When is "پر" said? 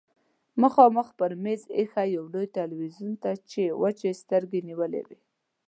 1.19-1.31